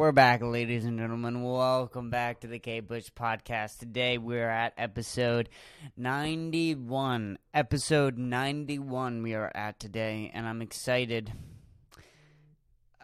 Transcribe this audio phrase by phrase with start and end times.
[0.00, 1.42] we're back, ladies and gentlemen.
[1.42, 3.80] Welcome back to the K Push podcast.
[3.80, 5.50] Today we're at episode
[5.98, 7.36] 91.
[7.52, 11.30] Episode 91 we are at today, and I'm excited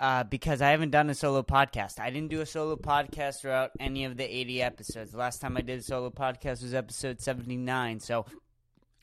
[0.01, 2.01] uh, because I haven't done a solo podcast.
[2.01, 5.11] I didn't do a solo podcast throughout any of the 80 episodes.
[5.11, 8.25] The last time I did a solo podcast was episode 79, so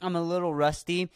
[0.01, 1.11] I'm a little rusty.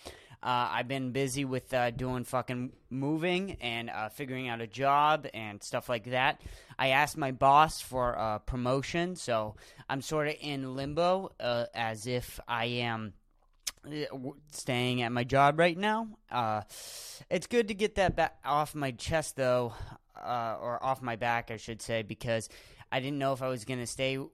[0.47, 5.27] Uh, I've been busy with uh, doing fucking moving and uh, figuring out a job
[5.33, 6.39] and stuff like that.
[6.79, 9.55] I asked my boss for a promotion, so
[9.89, 13.11] I'm sort of in limbo uh, as if I am
[13.85, 14.05] uh,
[14.53, 16.07] staying at my job right now.
[16.31, 16.61] Uh,
[17.29, 19.73] it's good to get that back off my chest, though,
[20.15, 22.47] or off my back, I should say, because
[22.91, 24.27] I didn't know if I was going to stay uh,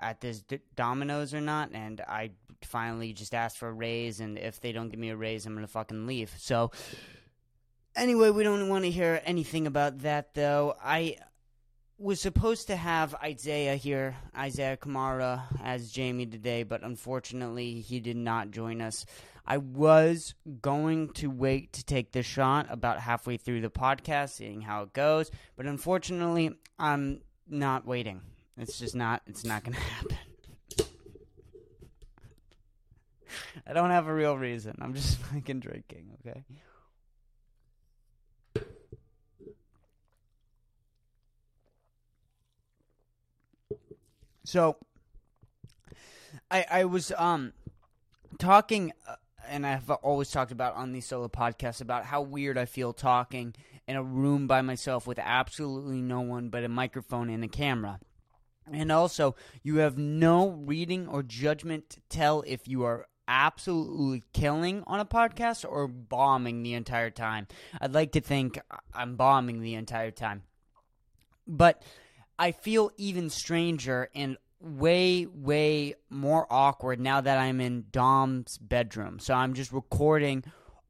[0.00, 2.30] at this D- Domino's or not, and I
[2.62, 5.54] finally just asked for a raise, and if they don't give me a raise, I'm
[5.54, 6.34] gonna fucking leave.
[6.38, 6.70] So,
[7.94, 10.74] anyway, we don't want to hear anything about that, though.
[10.82, 11.16] I
[11.98, 18.16] was supposed to have Isaiah here, Isaiah Kamara, as Jamie today, but unfortunately, he did
[18.16, 19.04] not join us.
[19.44, 24.60] I was going to wait to take the shot about halfway through the podcast, seeing
[24.60, 28.20] how it goes, but unfortunately, I'm not waiting.
[28.56, 29.22] It's just not.
[29.26, 30.18] It's not going to happen.
[33.66, 34.76] I don't have a real reason.
[34.80, 36.42] I'm just fucking drinking, okay?
[44.44, 44.76] So
[46.50, 47.52] I I was um
[48.38, 52.64] talking uh, and I've always talked about on these solo podcasts about how weird I
[52.64, 53.54] feel talking
[53.88, 57.98] in a room by myself with absolutely no one but a microphone and a camera.
[58.70, 64.84] And also, you have no reading or judgment to tell if you are absolutely killing
[64.86, 67.46] on a podcast or bombing the entire time.
[67.80, 68.60] I'd like to think
[68.92, 70.42] I'm bombing the entire time.
[71.46, 71.82] But
[72.38, 79.18] I feel even stranger and way, way more awkward now that I'm in Dom's bedroom.
[79.18, 80.44] So I'm just recording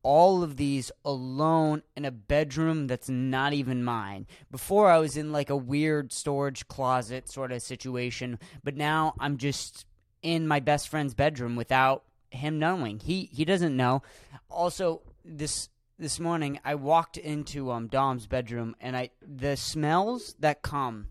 [0.09, 4.27] all of these alone in a bedroom that's not even mine.
[4.51, 9.37] Before I was in like a weird storage closet sort of situation, but now I'm
[9.37, 9.85] just
[10.23, 13.01] in my best friend's bedroom without him knowing.
[13.01, 14.01] He he doesn't know.
[14.49, 15.69] Also, this
[15.99, 21.09] this morning I walked into um Dom's bedroom and I the smells that come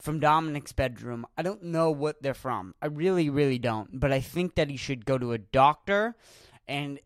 [0.00, 2.74] from Dominic's bedroom, I don't know what they're from.
[2.80, 6.16] I really really don't, but I think that he should go to a doctor
[6.66, 6.98] and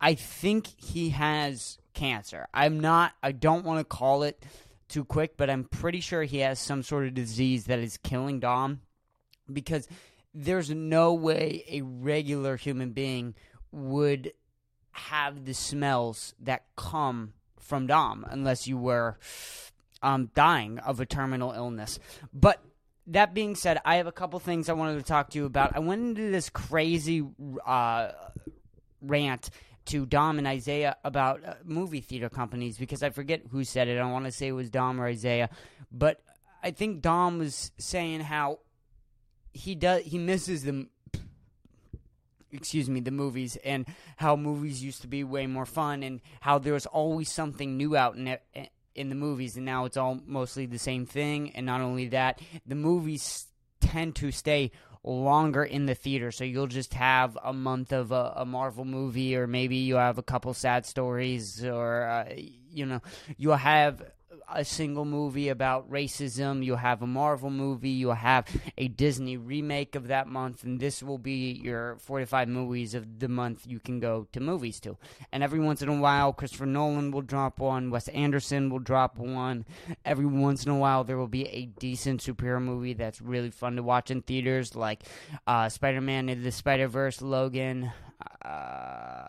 [0.00, 2.46] I think he has cancer.
[2.52, 4.44] I'm not I don't want to call it
[4.88, 8.40] too quick, but I'm pretty sure he has some sort of disease that is killing
[8.40, 8.80] Dom
[9.50, 9.88] because
[10.34, 13.34] there's no way a regular human being
[13.70, 14.32] would
[14.92, 19.18] have the smells that come from Dom unless you were
[20.02, 21.98] um, dying of a terminal illness.
[22.32, 22.62] But
[23.06, 25.74] that being said, I have a couple things I wanted to talk to you about.
[25.74, 27.26] I went into this crazy
[27.66, 28.12] uh,
[29.02, 29.50] rant
[29.86, 33.98] to Dom and Isaiah about uh, movie theater companies because I forget who said it.
[33.98, 35.50] I want to say it was Dom or Isaiah,
[35.90, 36.22] but
[36.62, 38.60] I think Dom was saying how
[39.52, 40.86] he does he misses the
[42.52, 43.86] excuse me the movies and
[44.16, 47.96] how movies used to be way more fun and how there was always something new
[47.96, 48.42] out in it,
[48.94, 52.40] in the movies and now it's all mostly the same thing and not only that
[52.66, 53.46] the movies
[53.80, 54.70] tend to stay
[55.04, 56.30] longer in the theater.
[56.30, 60.18] So you'll just have a month of a, a marvel movie or maybe you have
[60.18, 63.00] a couple sad stories or uh, you know
[63.36, 64.02] you'll have
[64.54, 66.64] a single movie about racism.
[66.64, 67.90] You'll have a Marvel movie.
[67.90, 68.46] You'll have
[68.78, 73.28] a Disney remake of that month, and this will be your 45 movies of the
[73.28, 74.96] month you can go to movies to.
[75.32, 77.90] And every once in a while, Christopher Nolan will drop one.
[77.90, 79.64] Wes Anderson will drop one.
[80.04, 83.76] Every once in a while, there will be a decent superhero movie that's really fun
[83.76, 85.02] to watch in theaters, like
[85.46, 87.92] uh, Spider-Man in the Spider-Verse, Logan.
[88.44, 89.28] Uh,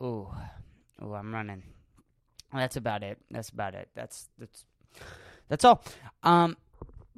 [0.00, 0.28] ooh,
[1.02, 1.62] ooh, I'm running.
[2.56, 3.18] That's about it.
[3.30, 3.88] That's about it.
[3.94, 4.64] That's that's
[5.48, 5.82] that's all.
[6.22, 6.56] Um,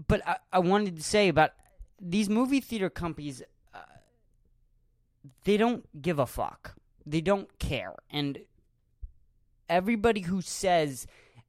[0.06, 1.52] but I, I wanted to say about
[2.00, 3.43] these movie theater companies.
[3.75, 3.79] Uh,
[5.44, 6.75] they don't give a fuck.
[7.06, 8.38] They don't care, and
[9.69, 11.06] everybody who says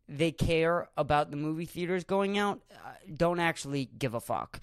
[0.07, 4.59] they care about the movie theaters going out uh, don't actually give a fuck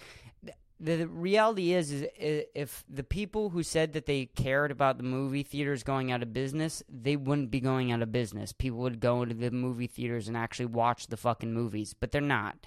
[0.78, 2.06] the reality is, is
[2.54, 6.34] if the people who said that they cared about the movie theaters going out of
[6.34, 8.52] business, they wouldn't be going out of business.
[8.52, 12.20] People would go into the movie theaters and actually watch the fucking movies, but they're
[12.20, 12.58] not.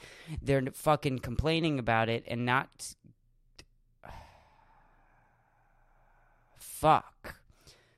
[0.42, 2.96] They're fucking complaining about it and not.
[6.58, 7.36] Fuck.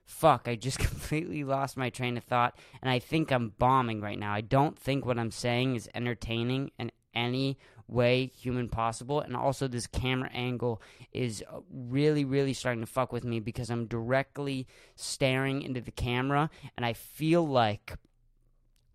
[0.05, 4.19] fuck, I just completely lost my train of thought, and I think I'm bombing right
[4.19, 4.33] now.
[4.33, 7.57] I don't think what I'm saying is entertaining in any
[7.91, 9.19] way human possible.
[9.19, 13.85] And also, this camera angle is really, really starting to fuck with me because I'm
[13.85, 14.65] directly
[14.95, 17.97] staring into the camera, and I feel like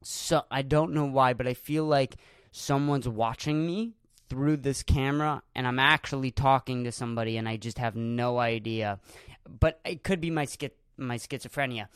[0.02, 2.16] so I don't know why, but I feel like
[2.52, 3.94] someone's watching me
[4.28, 9.00] through this camera and I'm actually talking to somebody and I just have no idea.
[9.48, 11.88] But it could be my schi- my schizophrenia.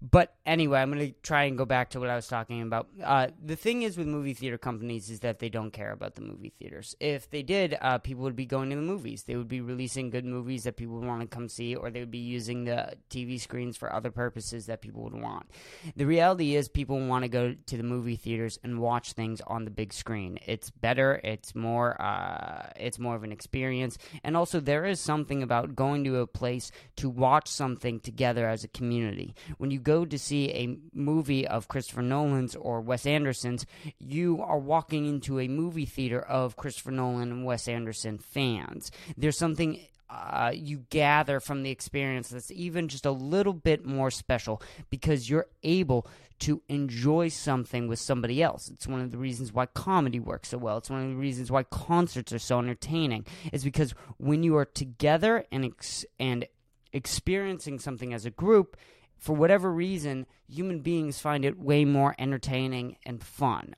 [0.00, 2.86] But anyway, I'm going to try and go back to what I was talking about.
[3.02, 6.20] Uh, the thing is with movie theater companies is that they don't care about the
[6.20, 6.94] movie theaters.
[7.00, 9.24] If they did, uh, people would be going to the movies.
[9.24, 11.98] They would be releasing good movies that people would want to come see, or they
[11.98, 15.50] would be using the TV screens for other purposes that people would want.
[15.96, 19.64] The reality is, people want to go to the movie theaters and watch things on
[19.64, 20.38] the big screen.
[20.46, 21.20] It's better.
[21.24, 22.00] It's more.
[22.00, 26.26] Uh, it's more of an experience, and also there is something about going to a
[26.26, 29.34] place to watch something together as a community.
[29.56, 33.64] When you go to see a movie of Christopher Nolan's or Wes Anderson's,
[33.98, 38.90] you are walking into a movie theater of Christopher Nolan and Wes Anderson fans.
[39.16, 39.80] There's something
[40.10, 45.30] uh, you gather from the experience that's even just a little bit more special because
[45.30, 46.06] you're able
[46.40, 48.68] to enjoy something with somebody else.
[48.68, 50.76] It's one of the reasons why comedy works so well.
[50.76, 53.24] It's one of the reasons why concerts are so entertaining.
[53.54, 56.46] Is because when you are together and ex- and
[56.92, 58.76] experiencing something as a group,
[59.18, 63.74] for whatever reason, human beings find it way more entertaining and fun.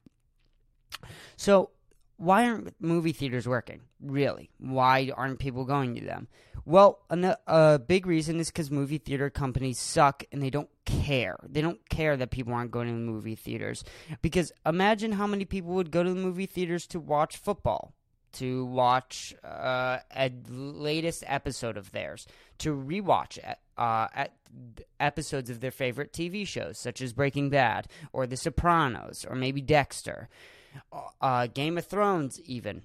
[1.36, 1.70] So,
[2.16, 3.80] why aren't movie theaters working?
[4.00, 4.50] Really?
[4.58, 6.28] Why aren't people going to them?
[6.66, 11.38] Well, a, big reason is because movie theater companies suck and they don't care.
[11.48, 13.82] They don't care that people aren't going to the movie theaters.
[14.20, 17.94] Because imagine how many people would go to the movie theaters to watch football
[18.32, 22.26] to watch uh, a latest episode of theirs,
[22.58, 23.38] to rewatch
[23.80, 24.26] uh,
[25.00, 29.62] episodes of their favorite TV shows, such as Breaking Bad or The Sopranos or maybe
[29.62, 30.28] Dexter,
[31.20, 32.82] uh, Game of Thrones, even.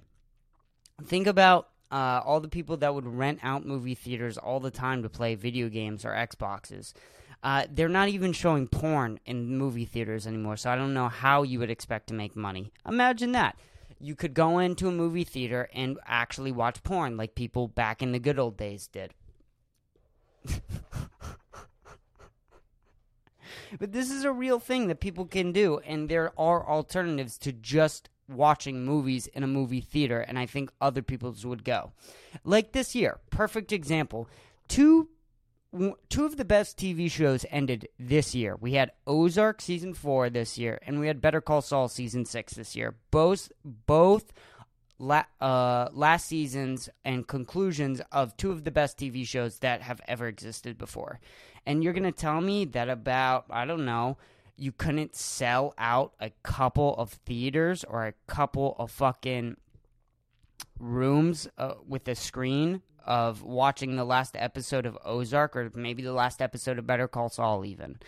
[1.04, 5.02] Think about uh, all the people that would rent out movie theaters all the time
[5.02, 6.94] to play video games or Xboxes.
[7.42, 11.42] Uh, they're not even showing porn in movie theaters anymore, so I don't know how
[11.42, 12.72] you would expect to make money.
[12.88, 13.56] Imagine that
[14.00, 18.12] you could go into a movie theater and actually watch porn like people back in
[18.12, 19.12] the good old days did.
[23.78, 27.52] but this is a real thing that people can do, and there are alternatives to
[27.52, 31.92] just watching movies in a movie theater, and I think other people's would go.
[32.44, 34.28] Like this year, perfect example.
[34.68, 35.08] Two
[36.08, 38.56] two of the best TV shows ended this year.
[38.56, 42.54] We had Ozark season 4 this year and we had Better Call Saul season 6
[42.54, 42.94] this year.
[43.10, 44.32] Both both
[44.98, 50.00] la- uh, last seasons and conclusions of two of the best TV shows that have
[50.08, 51.20] ever existed before.
[51.66, 54.18] And you're going to tell me that about I don't know,
[54.56, 59.56] you couldn't sell out a couple of theaters or a couple of fucking
[60.78, 66.12] rooms uh, with a screen of watching the last episode of Ozark or maybe the
[66.12, 67.98] last episode of Better Call Saul even.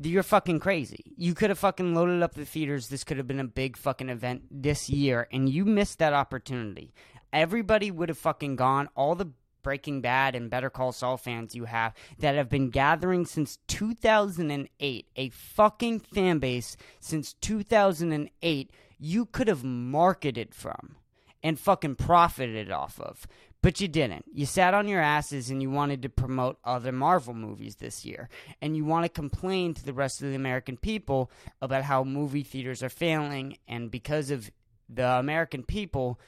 [0.00, 1.12] You're fucking crazy.
[1.16, 2.88] You could have fucking loaded up the theaters.
[2.88, 6.94] This could have been a big fucking event this year, and you missed that opportunity.
[7.32, 8.88] Everybody would have fucking gone.
[8.94, 9.30] All the
[9.62, 15.06] Breaking Bad and Better Call Saul fans you have that have been gathering since 2008,
[15.16, 20.96] a fucking fan base since 2008, you could have marketed from
[21.42, 23.26] and fucking profited off of.
[23.62, 24.24] But you didn't.
[24.32, 28.28] You sat on your asses and you wanted to promote other Marvel movies this year.
[28.60, 31.30] And you want to complain to the rest of the American people
[31.60, 33.58] about how movie theaters are failing.
[33.68, 34.50] And because of
[34.88, 36.18] the American people,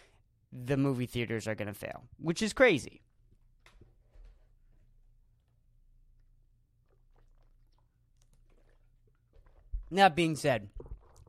[0.52, 3.00] the movie theaters are going to fail, which is crazy.
[9.90, 10.68] That being said,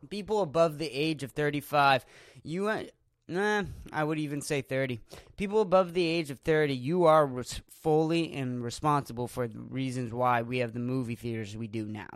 [0.10, 2.06] people above the age of 35,
[2.44, 2.84] you uh,
[3.28, 5.00] Nah, I would even say 30.
[5.36, 10.14] People above the age of 30, you are res- fully and responsible for the reasons
[10.14, 12.10] why we have the movie theaters we do now.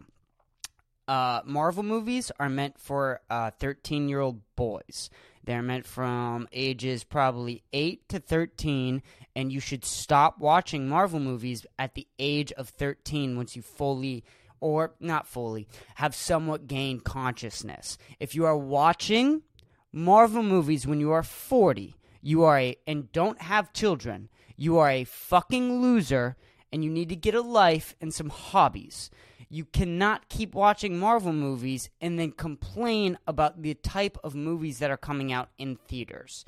[1.08, 3.22] Uh, Marvel movies are meant for
[3.60, 5.10] 13 uh, year old boys.
[5.44, 9.02] They're meant from ages probably 8 to 13,
[9.36, 14.24] and you should stop watching Marvel movies at the age of 13 once you fully
[14.60, 17.98] or not fully, have somewhat gained consciousness.
[18.20, 19.42] If you are watching
[19.92, 24.90] Marvel movies when you are 40, you are a, and don't have children, you are
[24.90, 26.36] a fucking loser
[26.72, 29.10] and you need to get a life and some hobbies.
[29.50, 34.92] You cannot keep watching Marvel movies and then complain about the type of movies that
[34.92, 36.46] are coming out in theaters.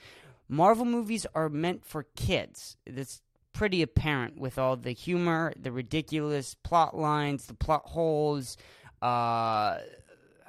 [0.47, 2.77] Marvel movies are meant for kids.
[2.85, 3.21] That's
[3.53, 8.57] pretty apparent with all the humor, the ridiculous plot lines, the plot holes.
[9.01, 9.79] Uh,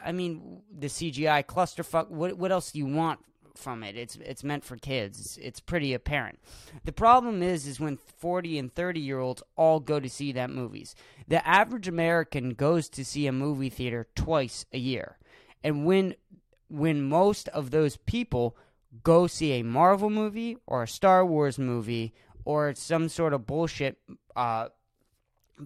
[0.04, 2.09] I mean, the CGI clusterfuck.
[2.09, 3.21] What what else do you want
[3.54, 3.97] from it?
[3.97, 5.21] It's it's meant for kids.
[5.21, 6.38] It's, it's pretty apparent.
[6.85, 10.50] The problem is, is when forty and thirty year olds all go to see that
[10.50, 10.94] movies.
[11.28, 15.18] The average American goes to see a movie theater twice a year,
[15.62, 16.14] and when
[16.68, 18.56] when most of those people
[19.02, 23.99] go see a Marvel movie or a Star Wars movie or some sort of bullshit
[24.37, 24.68] uh,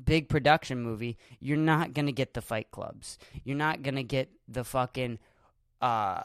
[0.04, 3.18] big production movie, you're not gonna get the Fight Clubs.
[3.44, 5.18] You're not gonna get the fucking
[5.80, 6.22] uh,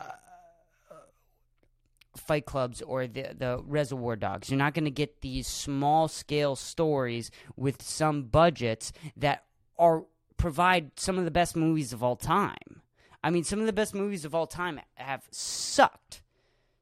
[2.16, 4.50] Fight Clubs or the the Reservoir Dogs.
[4.50, 9.46] You're not gonna get these small scale stories with some budgets that
[9.78, 10.06] are
[10.38, 12.82] provide some of the best movies of all time.
[13.24, 16.24] I mean, some of the best movies of all time have sucked,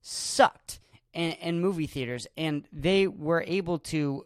[0.02, 0.80] sucked
[1.14, 4.26] in, in movie theaters, and they were able to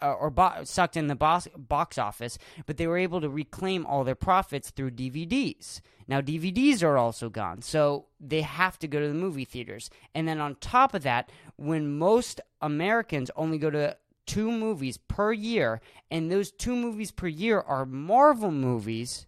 [0.00, 3.86] uh, or bo- sucked in the box, box office, but they were able to reclaim
[3.86, 5.80] all their profits through DVDs.
[6.06, 9.90] Now, DVDs are also gone, so they have to go to the movie theaters.
[10.14, 15.32] And then on top of that, when most Americans only go to two movies per
[15.32, 19.26] year, and those two movies per year are Marvel movies,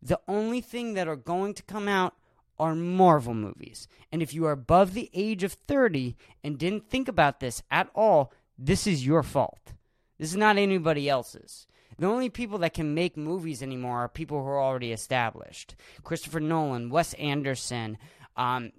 [0.00, 2.14] the only thing that are going to come out
[2.58, 3.88] are Marvel movies.
[4.12, 7.88] And if you are above the age of 30 and didn't think about this at
[7.94, 9.72] all, this is your fault.
[10.18, 11.66] This is not anybody else's.
[11.98, 15.76] The only people that can make movies anymore are people who are already established.
[16.02, 17.98] Christopher Nolan, Wes Anderson,
[18.36, 18.72] um,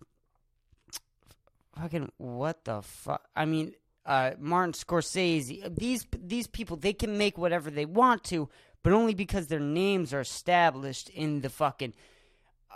[1.79, 3.21] fucking what the fuck?
[3.35, 3.73] I mean,
[4.05, 5.75] uh, Martin Scorsese.
[5.75, 8.49] These these people they can make whatever they want to,
[8.83, 11.93] but only because their names are established in the fucking.
[12.69, 12.75] Uh,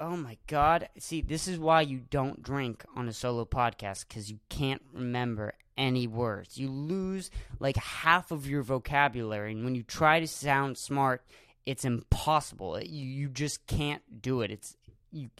[0.00, 0.88] oh my god!
[0.98, 5.54] See, this is why you don't drink on a solo podcast because you can't remember
[5.78, 6.58] any words.
[6.58, 7.30] You lose
[7.60, 11.24] like half of your vocabulary, and when you try to sound smart,
[11.64, 12.78] it's impossible.
[12.82, 14.50] You you just can't do it.
[14.50, 14.76] It's
[15.10, 15.30] you.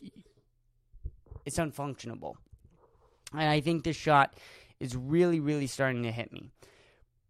[1.44, 2.34] It's unfunctionable,
[3.32, 4.34] and I think this shot
[4.80, 6.50] is really really starting to hit me.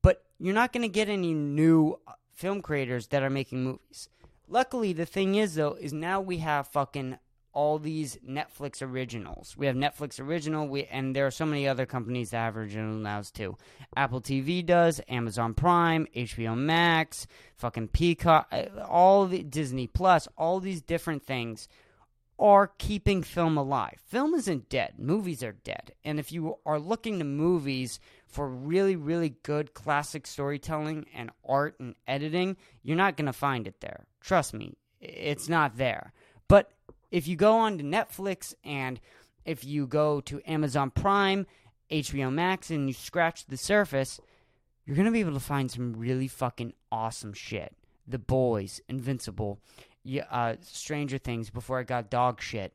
[0.02, 4.08] But you're not going to get any new uh, film creators that are making movies.
[4.46, 7.18] Luckily, the thing is though, is now we have fucking
[7.58, 9.56] all these Netflix originals.
[9.56, 12.94] We have Netflix original, we and there are so many other companies that have original
[12.94, 13.56] nows too.
[13.96, 20.60] Apple TV does, Amazon Prime, HBO Max, fucking Peacock, uh, all the Disney Plus, all
[20.60, 21.66] these different things
[22.38, 23.98] are keeping film alive.
[24.06, 25.90] Film isn't dead, movies are dead.
[26.04, 27.98] And if you are looking to movies
[28.28, 33.66] for really, really good classic storytelling and art and editing, you're not going to find
[33.66, 34.04] it there.
[34.20, 36.12] Trust me, it's not there.
[36.46, 36.70] But
[37.10, 39.00] if you go on to Netflix and
[39.44, 41.46] if you go to Amazon Prime,
[41.90, 44.20] HBO Max, and you scratch the surface,
[44.84, 47.74] you're going to be able to find some really fucking awesome shit.
[48.06, 49.58] The Boys, Invincible,
[50.30, 52.74] uh, Stranger Things, Before I Got Dog Shit.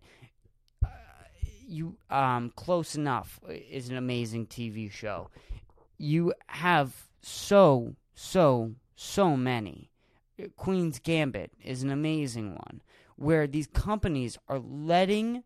[0.83, 0.89] Uh,
[1.67, 5.29] you, um, Close Enough is an amazing TV show.
[5.97, 9.89] You have so, so, so many.
[10.57, 12.81] Queen's Gambit is an amazing one
[13.15, 15.43] where these companies are letting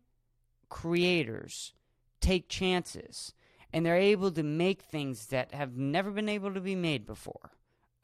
[0.68, 1.72] creators
[2.20, 3.32] take chances
[3.72, 7.52] and they're able to make things that have never been able to be made before.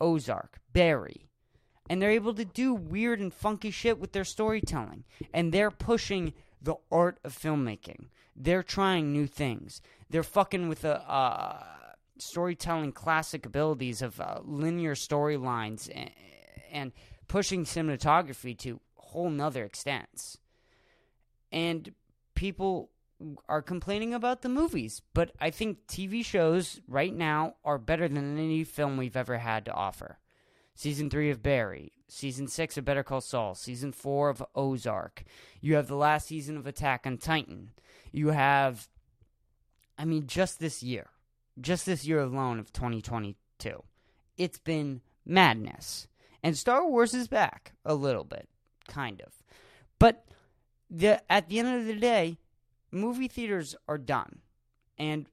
[0.00, 1.28] Ozark, Barry.
[1.88, 5.04] And they're able to do weird and funky shit with their storytelling.
[5.32, 8.06] And they're pushing the art of filmmaking.
[8.34, 9.80] They're trying new things.
[10.10, 11.62] They're fucking with the uh,
[12.18, 16.10] storytelling classic abilities of uh, linear storylines and,
[16.72, 16.92] and
[17.28, 18.80] pushing cinematography to
[19.14, 20.36] whole nother extent.
[21.52, 21.94] And
[22.34, 22.90] people
[23.48, 28.36] are complaining about the movies, but I think TV shows right now are better than
[28.36, 30.18] any film we've ever had to offer.
[30.74, 35.22] Season 3 of Barry, Season 6 of Better Call Saul, Season 4 of Ozark.
[35.60, 37.70] You have the last season of Attack on Titan.
[38.10, 38.88] You have,
[39.96, 41.10] I mean, just this year,
[41.60, 43.84] just this year alone of 2022,
[44.36, 46.08] it's been madness.
[46.42, 48.48] And Star Wars is back a little bit
[48.88, 49.42] kind of.
[49.98, 50.26] But
[50.90, 52.38] the at the end of the day,
[52.90, 54.40] movie theaters are done,
[54.98, 55.26] and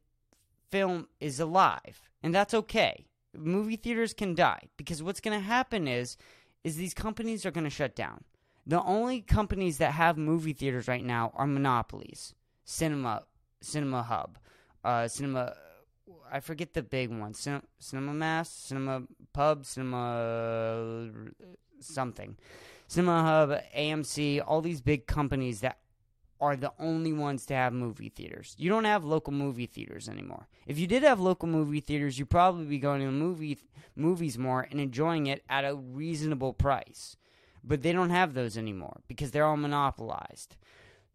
[0.70, 3.06] film is alive, and that's okay.
[3.34, 6.18] Movie theaters can die because what's going to happen is
[6.64, 8.24] is these companies are going to shut down.
[8.66, 12.36] The only companies that have movie theaters right now are monopolies.
[12.64, 13.24] Cinema,
[13.62, 14.38] Cinema Hub,
[14.84, 15.56] uh, Cinema.
[16.32, 17.34] I forget the big one.
[17.34, 19.04] Cin- cinema Mass, Cinema
[19.34, 21.12] Pub, Cinema
[21.80, 22.38] something.
[22.92, 25.78] Cinema Hub, AMC, all these big companies that
[26.42, 28.54] are the only ones to have movie theaters.
[28.58, 30.50] You don't have local movie theaters anymore.
[30.68, 33.60] If you did have local movie theaters, you'd probably be going to movie
[33.96, 37.16] movies more and enjoying it at a reasonable price.
[37.64, 40.58] But they don't have those anymore because they're all monopolized.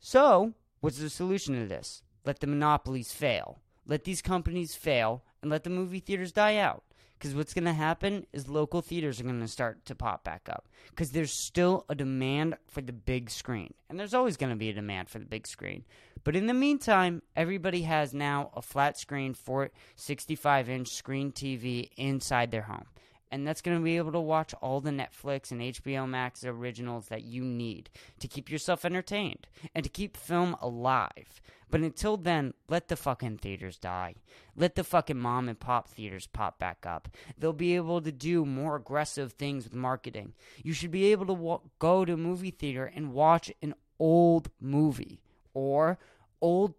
[0.00, 2.02] So, what's the solution to this?
[2.24, 3.60] Let the monopolies fail.
[3.86, 6.84] Let these companies fail and let the movie theaters die out.
[7.18, 10.48] Because what's going to happen is local theaters are going to start to pop back
[10.50, 10.68] up.
[10.90, 13.72] Because there's still a demand for the big screen.
[13.88, 15.84] And there's always going to be a demand for the big screen.
[16.24, 22.62] But in the meantime, everybody has now a flat screen, 65-inch screen TV inside their
[22.62, 22.86] home.
[23.30, 27.08] And that's going to be able to watch all the Netflix and HBO Max originals
[27.08, 27.90] that you need
[28.20, 31.40] to keep yourself entertained and to keep film alive.
[31.68, 34.14] But until then, let the fucking theaters die.
[34.54, 37.08] Let the fucking mom and pop theaters pop back up.
[37.36, 40.34] They'll be able to do more aggressive things with marketing.
[40.62, 45.20] You should be able to go to a movie theater and watch an old movie
[45.54, 45.98] or
[46.40, 46.74] old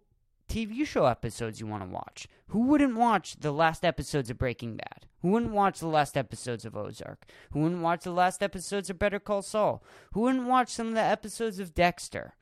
[0.48, 2.26] TV show episodes you want to watch.
[2.48, 5.07] Who wouldn't watch the last episodes of Breaking Bad?
[5.22, 7.24] Who wouldn't watch the last episodes of Ozark?
[7.50, 9.82] Who wouldn't watch the last episodes of Better Call Saul?
[10.12, 12.34] Who wouldn't watch some of the episodes of Dexter?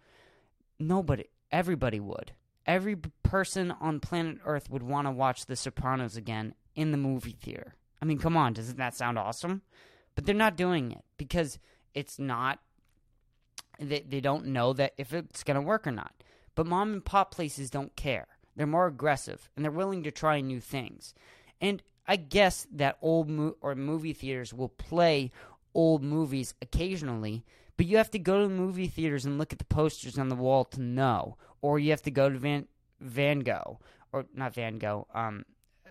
[0.79, 1.25] Nobody.
[1.51, 2.33] Everybody would.
[2.67, 7.37] Every person on planet Earth would want to watch The Sopranos again in the movie
[7.41, 7.77] theater.
[8.03, 9.63] I mean, come on, doesn't that sound awesome?
[10.15, 11.59] But they're not doing it because
[11.95, 12.59] it's not.
[13.79, 16.13] They, they don't know that if it's going to work or not.
[16.55, 18.27] But mom and pop places don't care.
[18.57, 21.15] They're more aggressive and they're willing to try new things.
[21.61, 25.33] And I guess that old mo- or movie theaters will play
[25.75, 27.45] old movies occasionally,
[27.77, 30.29] but you have to go to the movie theaters and look at the posters on
[30.29, 32.67] the wall to know, or you have to go to Van
[33.01, 33.79] Van Gogh
[34.13, 35.07] or not Van Gogh.
[35.13, 35.45] Um,
[35.85, 35.91] uh,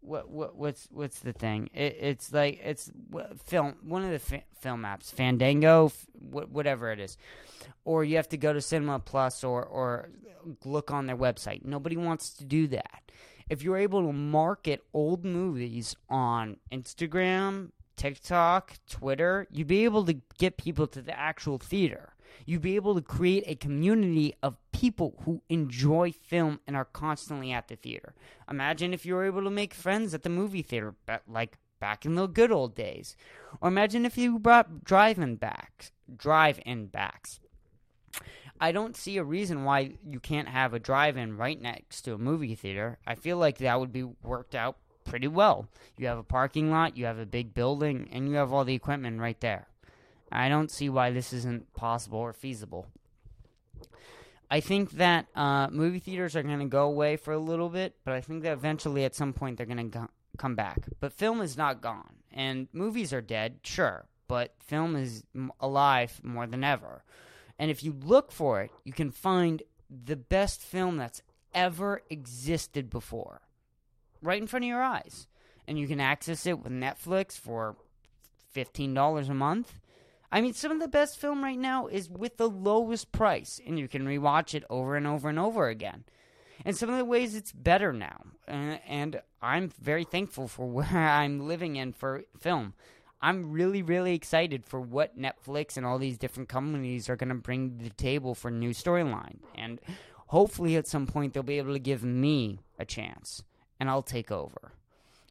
[0.00, 1.70] what what what's what's the thing?
[1.74, 2.90] It, it's like it's
[3.44, 7.16] film one of the fi- film apps, Fandango, f- whatever it is,
[7.84, 10.10] or you have to go to Cinema Plus or or
[10.64, 11.64] look on their website.
[11.64, 13.02] Nobody wants to do that.
[13.48, 20.20] If you're able to market old movies on Instagram, TikTok, Twitter, you'd be able to
[20.38, 22.14] get people to the actual theater.
[22.44, 27.50] You'd be able to create a community of people who enjoy film and are constantly
[27.52, 28.14] at the theater.
[28.50, 30.94] Imagine if you were able to make friends at the movie theater,
[31.26, 33.16] like back in the good old days.
[33.60, 37.40] Or imagine if you brought drive-in backs, drive-in backs.
[38.60, 42.18] I don't see a reason why you can't have a drive-in right next to a
[42.18, 42.98] movie theater.
[43.06, 45.68] I feel like that would be worked out pretty well.
[45.96, 48.74] You have a parking lot, you have a big building, and you have all the
[48.74, 49.68] equipment right there.
[50.30, 52.86] I don't see why this isn't possible or feasible.
[54.50, 57.94] I think that uh, movie theaters are going to go away for a little bit,
[58.04, 60.80] but I think that eventually at some point they're going to go- come back.
[61.00, 65.22] But film is not gone, and movies are dead, sure, but film is
[65.60, 67.02] alive more than ever.
[67.58, 71.22] And if you look for it, you can find the best film that's
[71.54, 73.40] ever existed before
[74.22, 75.26] right in front of your eyes.
[75.66, 77.76] And you can access it with Netflix for
[78.54, 79.80] $15 a month.
[80.30, 83.78] I mean, some of the best film right now is with the lowest price, and
[83.78, 86.04] you can rewatch it over and over and over again.
[86.64, 88.24] And some of the ways it's better now.
[88.46, 92.74] And I'm very thankful for where I'm living in for film.
[93.20, 97.34] I'm really, really excited for what Netflix and all these different companies are going to
[97.34, 99.38] bring to the table for new storyline.
[99.56, 99.80] And
[100.28, 103.42] hopefully, at some point, they'll be able to give me a chance
[103.80, 104.72] and I'll take over.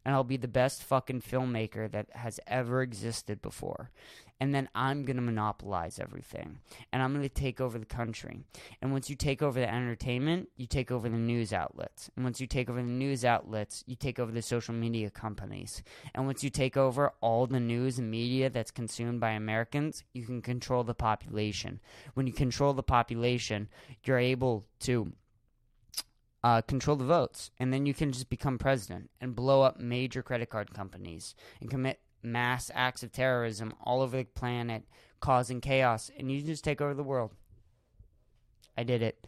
[0.03, 3.91] And I'll be the best fucking filmmaker that has ever existed before.
[4.39, 6.59] And then I'm going to monopolize everything.
[6.93, 8.39] And I'm going to take over the country.
[8.81, 12.09] And once you take over the entertainment, you take over the news outlets.
[12.15, 15.81] And once you take over the news outlets, you take over the social media companies.
[16.13, 20.25] And once you take over all the news and media that's consumed by Americans, you
[20.25, 21.79] can control the population.
[22.13, 23.69] When you control the population,
[24.03, 25.13] you're able to
[26.43, 30.21] uh, control the votes, and then you can just become president and blow up major
[30.21, 34.83] credit card companies and commit mass acts of terrorism all over the planet,
[35.19, 37.31] causing chaos, and you just take over the world.
[38.77, 39.25] I did it.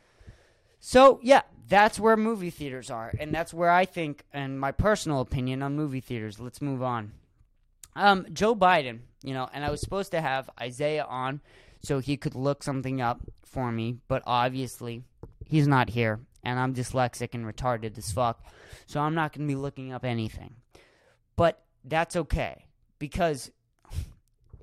[0.80, 5.20] So, yeah, that's where movie theaters are, and that's where I think, and my personal
[5.20, 6.40] opinion on movie theaters.
[6.40, 7.12] Let's move on.
[7.96, 11.42] Um, Joe Biden, you know, and I was supposed to have Isaiah on
[11.82, 15.04] so he could look something up for me, but obviously
[15.46, 18.46] he's not here and I'm dyslexic and retarded as fuck,
[18.86, 20.56] so I'm not going to be looking up anything.
[21.36, 22.66] But that's okay
[23.00, 23.52] because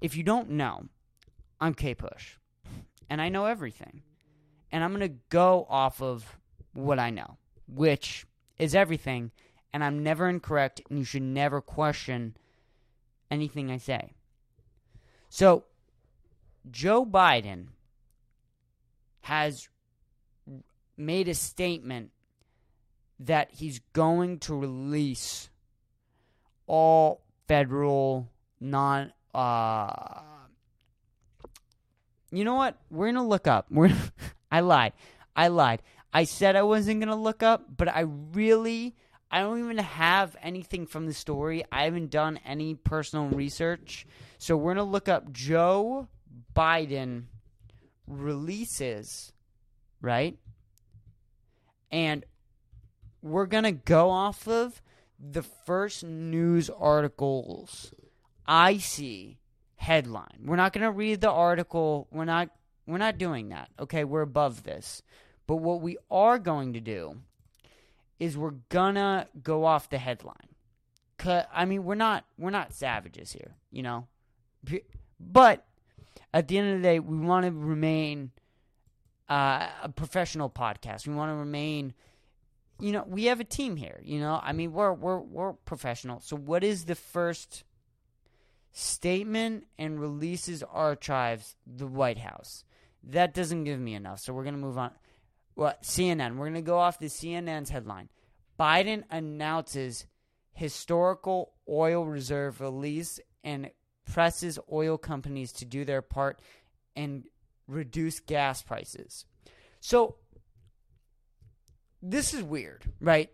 [0.00, 0.86] if you don't know,
[1.60, 2.36] I'm K Push,
[3.08, 4.02] and I know everything,
[4.70, 6.38] and I'm going to go off of
[6.74, 8.26] what I know, which
[8.58, 9.32] is everything,
[9.72, 12.36] and I'm never incorrect, and you should never question
[13.30, 14.12] anything I say.
[15.28, 15.64] So,
[16.70, 17.68] Joe Biden
[19.22, 19.68] has
[20.96, 22.10] made a statement
[23.18, 25.50] that he's going to release
[26.66, 28.28] all federal
[28.60, 30.22] non uh
[32.32, 32.76] you know what?
[32.90, 33.66] We're gonna look up.
[33.70, 33.94] We're
[34.50, 34.92] i lied.
[35.34, 35.82] I lied.
[36.12, 38.96] I said i wasn't gonna look up but i really
[39.30, 41.64] i don't even have anything from the story.
[41.70, 44.06] I haven't done any personal research.
[44.38, 46.08] So we're gonna look up joe
[46.54, 47.24] biden
[48.06, 49.32] releases
[50.00, 50.38] right?
[51.90, 52.24] And
[53.22, 54.80] we're going to go off of
[55.18, 57.92] the first news articles
[58.46, 59.38] I see
[59.76, 60.44] headline.
[60.44, 62.08] We're not going to read the article.
[62.10, 62.50] We're not
[62.86, 63.68] we're not doing that.
[63.80, 65.02] Okay, we're above this.
[65.46, 67.18] But what we are going to do
[68.18, 70.34] is we're gonna go off the headline.
[71.52, 74.06] I mean, we're not we're not savages here, you know.
[75.18, 75.66] But
[76.32, 78.30] at the end of the day, we want to remain
[79.28, 81.06] uh, a professional podcast.
[81.06, 81.94] We want to remain
[82.78, 84.00] you know, we have a team here.
[84.02, 86.20] You know, I mean, we're we're we're professional.
[86.20, 87.64] So, what is the first
[88.72, 92.64] statement and releases archives the White House?
[93.02, 94.20] That doesn't give me enough.
[94.20, 94.90] So we're gonna move on.
[95.54, 96.36] What CNN?
[96.36, 98.08] We're gonna go off the CNN's headline.
[98.58, 100.06] Biden announces
[100.52, 103.70] historical oil reserve release and
[104.06, 106.40] presses oil companies to do their part
[106.94, 107.24] and
[107.68, 109.24] reduce gas prices.
[109.80, 110.16] So
[112.10, 113.30] this is weird, right?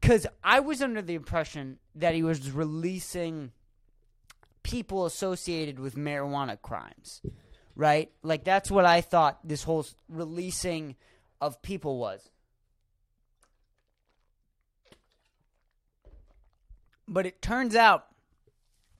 [0.00, 3.52] Because I was under the impression that he was releasing
[4.62, 7.22] people associated with marijuana crimes,
[7.76, 8.10] right?
[8.22, 10.96] Like that's what I thought this whole releasing
[11.40, 12.28] of people was.
[17.08, 18.06] But it turns out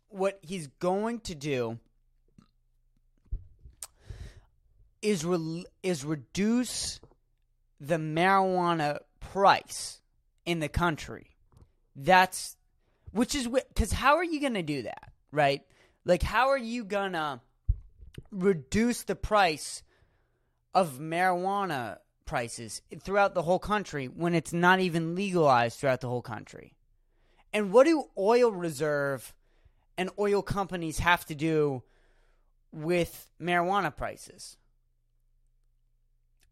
[0.09, 1.79] what he's going to do
[5.03, 7.01] is re- is reduce
[7.81, 10.01] the marijuana price
[10.45, 11.31] in the country.
[11.95, 12.57] That's
[13.13, 15.63] which is because how are you going to do that, right?
[16.05, 17.41] Like, how are you going to
[18.31, 19.83] reduce the price
[20.75, 26.23] of marijuana prices throughout the whole country when it's not even legalized throughout the whole
[26.23, 26.75] country?
[27.53, 29.35] And what do oil reserve
[29.97, 31.83] and oil companies have to do
[32.71, 34.59] with marijuana prices?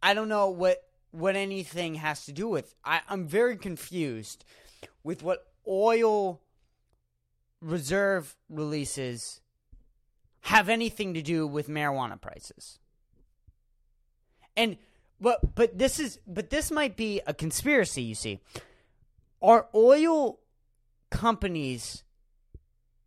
[0.02, 0.82] I don't know what
[1.14, 2.74] what anything has to do with.
[2.84, 4.44] I, I'm very confused
[5.04, 6.40] with what oil
[7.60, 9.40] reserve releases
[10.42, 12.78] have anything to do with marijuana prices.
[14.56, 14.76] And
[15.20, 18.40] but but this is but this might be a conspiracy, you see.
[19.40, 20.40] Are oil
[21.10, 22.02] companies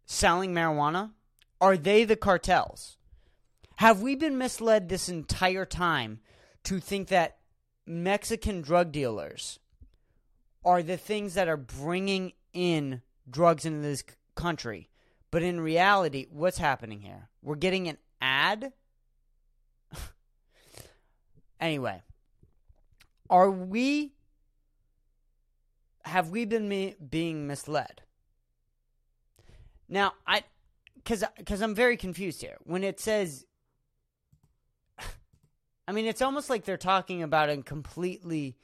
[0.06, 1.12] selling marijuana?
[1.60, 2.98] Are they the cartels?
[3.78, 6.20] Have we been misled this entire time
[6.64, 7.38] to think that
[7.88, 9.60] Mexican drug dealers
[10.66, 14.04] are the things that are bringing in drugs into this
[14.36, 14.90] country.
[15.32, 17.30] But in reality, what's happening here?
[17.42, 18.74] We're getting an ad?
[21.60, 22.04] anyway,
[23.30, 24.14] are we
[26.04, 28.02] have we been me- being misled?
[29.90, 30.44] Now, I
[31.06, 32.58] cuz cuz I'm very confused here.
[32.64, 33.46] When it says
[35.88, 38.58] I mean, it's almost like they're talking about a completely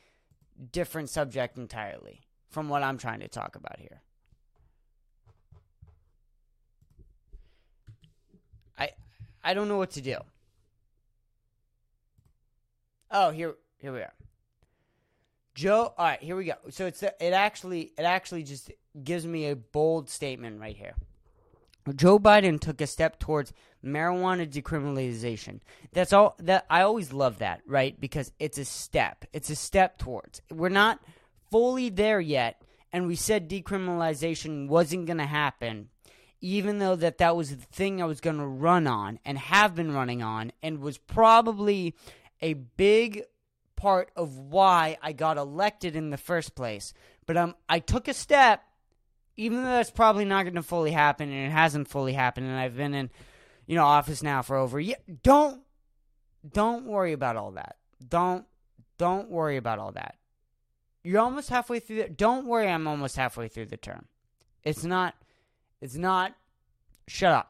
[0.72, 4.02] different subject entirely from what I'm trying to talk about here.
[8.78, 8.90] I
[9.44, 10.18] I don't know what to do.
[13.10, 14.14] Oh, here here we are.
[15.56, 16.56] Joe, all right, here we go.
[16.72, 20.96] So it's it actually it actually just gives me a bold statement right here.
[21.96, 25.60] Joe Biden took a step towards marijuana decriminalization.
[25.92, 28.00] That's all that I always love that, right?
[28.00, 29.26] Because it's a step.
[29.34, 30.42] It's a step towards.
[30.50, 31.00] We're not
[31.52, 35.90] fully there yet, and we said decriminalization wasn't going to happen,
[36.42, 39.76] even though that that was the thing I was going to run on and have
[39.76, 41.96] been running on and was probably
[42.42, 43.24] a big
[43.76, 46.94] part of why I got elected in the first place.
[47.26, 48.64] But um I took a step
[49.36, 52.56] even though that's probably not going to fully happen and it hasn't fully happened and
[52.56, 53.10] I've been in
[53.66, 55.62] you know office now for over a year don't
[56.48, 57.78] don't worry about all that.
[58.06, 58.46] Don't
[58.98, 60.16] don't worry about all that.
[61.04, 64.08] You're almost halfway through the, don't worry I'm almost halfway through the term.
[64.64, 65.16] It's not
[65.82, 66.36] it's not
[67.08, 67.50] shut up.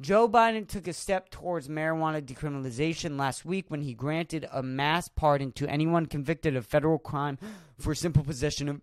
[0.00, 5.08] Joe Biden took a step towards marijuana decriminalization last week when he granted a mass
[5.08, 7.38] pardon to anyone convicted of federal crime
[7.78, 8.80] for simple possession of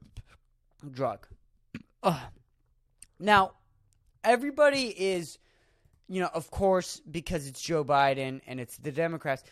[0.91, 1.27] drug.
[2.03, 2.19] Uh,
[3.19, 3.53] now,
[4.23, 5.39] everybody is,
[6.09, 9.43] you know, of course, because it's Joe Biden and it's the Democrats,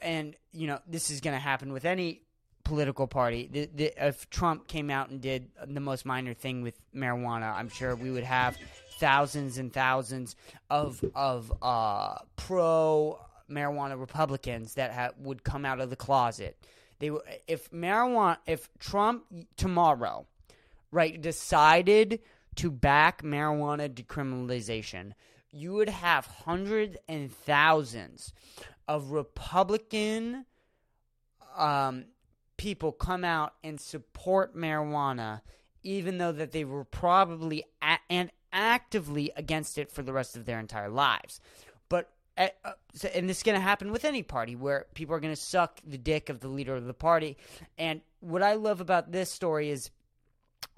[0.00, 2.22] and you know this is going to happen with any
[2.64, 3.48] political party.
[3.50, 7.68] The, the, if Trump came out and did the most minor thing with marijuana, I'm
[7.68, 8.56] sure we would have
[8.98, 10.36] thousands and thousands
[10.70, 13.18] of of uh, pro
[13.50, 16.56] marijuana Republicans that ha- would come out of the closet.
[17.00, 17.10] They
[17.48, 19.24] if marijuana if Trump
[19.56, 20.26] tomorrow,
[20.92, 22.20] right, decided
[22.56, 25.12] to back marijuana decriminalization,
[25.52, 28.32] you would have hundreds and thousands
[28.86, 30.44] of Republican
[31.56, 32.04] um,
[32.56, 35.40] people come out and support marijuana,
[35.82, 40.44] even though that they were probably a- and actively against it for the rest of
[40.44, 41.40] their entire lives.
[41.88, 42.72] But uh, uh
[43.14, 45.80] and this is going to happen with any party where people are going to suck
[45.86, 47.36] the dick of the leader of the party.
[47.78, 49.90] And what I love about this story is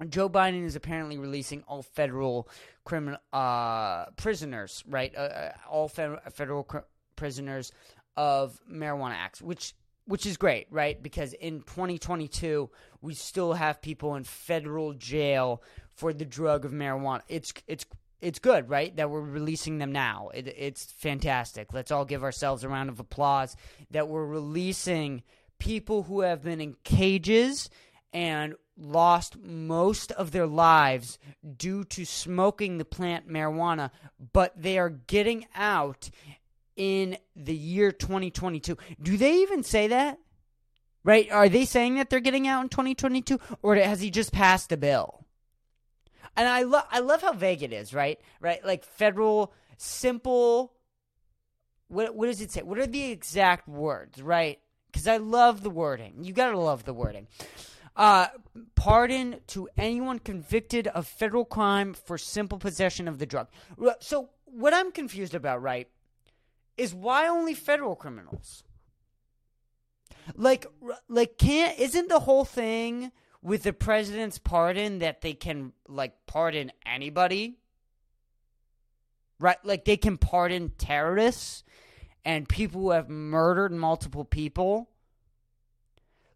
[0.09, 2.49] Joe Biden is apparently releasing all federal
[2.83, 5.13] criminal uh, prisoners, right?
[5.15, 6.79] Uh, uh all federal, federal cr-
[7.15, 7.71] prisoners
[8.17, 9.73] of marijuana acts, which
[10.05, 11.01] which is great, right?
[11.01, 12.69] Because in 2022,
[13.01, 17.21] we still have people in federal jail for the drug of marijuana.
[17.27, 17.85] It's it's
[18.21, 18.95] it's good, right?
[18.95, 20.29] That we're releasing them now.
[20.33, 21.73] It, it's fantastic.
[21.73, 23.55] Let's all give ourselves a round of applause
[23.91, 25.23] that we're releasing
[25.59, 27.69] people who have been in cages
[28.13, 31.19] and lost most of their lives
[31.57, 33.91] due to smoking the plant marijuana,
[34.31, 36.09] but they are getting out
[36.75, 38.77] in the year 2022.
[39.01, 40.19] Do they even say that?
[41.03, 41.29] Right?
[41.31, 44.77] Are they saying that they're getting out in 2022 or has he just passed a
[44.77, 45.25] bill?
[46.35, 48.19] And I love I love how vague it is, right?
[48.39, 48.65] Right?
[48.65, 50.73] Like federal simple
[51.89, 52.61] what what does it say?
[52.61, 54.59] What are the exact words, right?
[54.93, 56.23] Cuz I love the wording.
[56.23, 57.27] You got to love the wording.
[57.95, 58.27] Uh,
[58.75, 63.47] pardon to anyone convicted of federal crime for simple possession of the drug.
[63.99, 65.87] So, what I'm confused about, right,
[66.77, 68.63] is why only federal criminals?
[70.35, 70.65] Like,
[71.07, 76.71] like, can't isn't the whole thing with the president's pardon that they can like pardon
[76.85, 77.57] anybody?
[79.39, 81.63] Right, like they can pardon terrorists
[82.23, 84.89] and people who have murdered multiple people.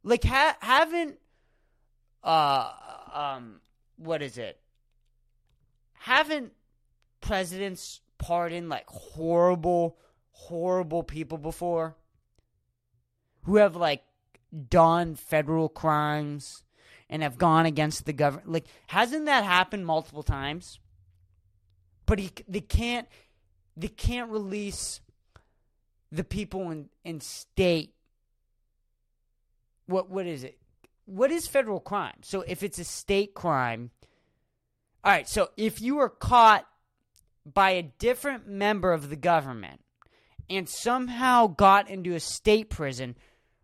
[0.04, 1.18] Like, ha- haven't
[2.28, 2.74] uh,
[3.14, 3.62] um,
[3.96, 4.60] what is it?
[5.94, 6.52] Haven't
[7.22, 9.98] presidents pardoned like horrible,
[10.32, 11.96] horrible people before?
[13.44, 14.04] Who have like
[14.70, 16.64] done federal crimes
[17.10, 18.52] and have gone against the government?
[18.52, 20.80] Like, hasn't that happened multiple times?
[22.06, 23.08] But he, they can't,
[23.78, 25.00] they can't release
[26.12, 27.94] the people in, in state.
[29.86, 30.58] What what is it?
[31.08, 32.18] What is federal crime?
[32.22, 33.92] So if it's a state crime,
[35.04, 36.68] all right, so if you were caught
[37.46, 39.82] by a different member of the government
[40.50, 43.16] and somehow got into a state prison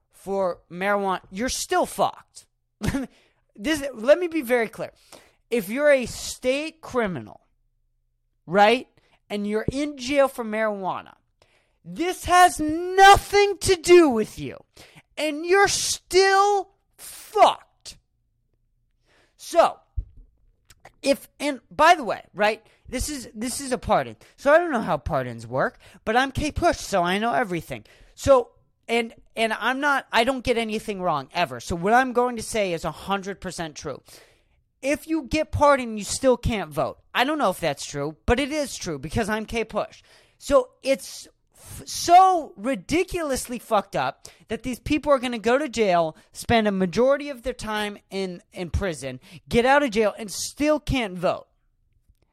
[0.10, 2.46] for marijuana, you're still fucked.
[3.56, 4.92] this let me be very clear.
[5.52, 7.42] If you're a state criminal,
[8.48, 8.88] right?
[9.30, 11.14] And you're in jail for marijuana,
[11.84, 14.64] this has nothing to do with you.
[15.18, 16.73] And you're still
[17.04, 17.98] fucked.
[19.38, 19.80] So,
[21.02, 22.66] if and by the way, right?
[22.88, 24.16] This is this is a pardon.
[24.38, 27.86] So I don't know how pardons work, but I'm K Push, so I know everything.
[28.16, 28.52] So
[28.88, 31.60] and and I'm not I don't get anything wrong ever.
[31.60, 34.02] So what I'm going to say is 100% true.
[34.82, 36.98] If you get pardoned, you still can't vote.
[37.16, 40.04] I don't know if that's true, but it is true because I'm K Push.
[40.38, 41.28] So it's
[41.86, 46.72] so ridiculously fucked up that these people are going to go to jail, spend a
[46.72, 51.48] majority of their time in, in prison, get out of jail, and still can't vote.